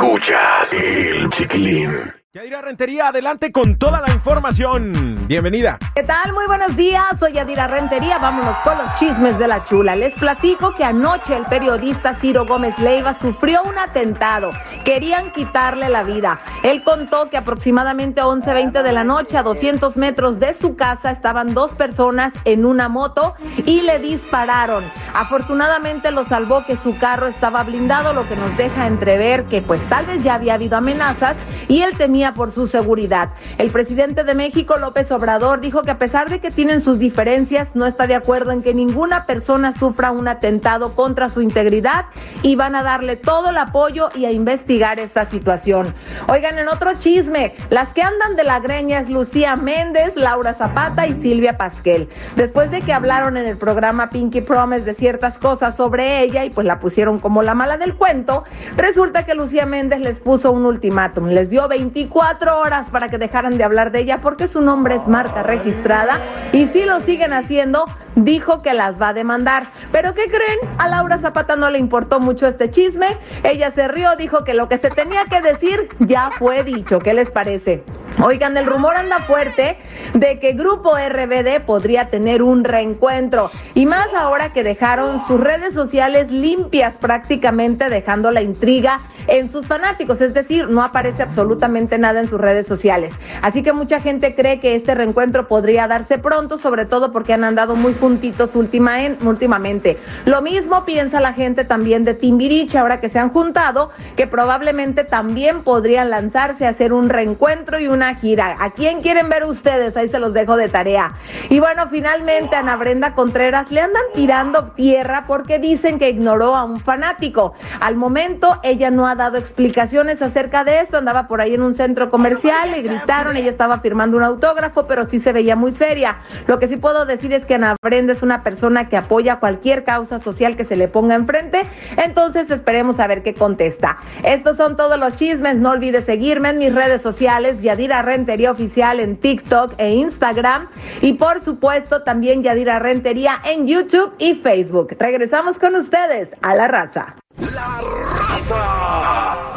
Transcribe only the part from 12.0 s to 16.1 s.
Ciro Gómez Leiva sufrió un atentado. Querían quitarle la